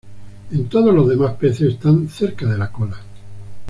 En 0.49 0.67
todos 0.67 0.95
los 0.95 1.07
demás 1.07 1.35
peces, 1.35 1.73
están 1.75 2.09
cerca 2.09 2.47
de 2.47 2.57
la 2.57 2.71
cola. 2.71 2.97